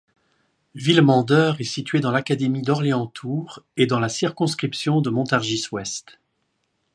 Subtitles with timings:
[0.73, 6.19] Villemandeur est situé dans l'académie d'Orléans-Tours et dans la circonscription de Montargis-Ouest.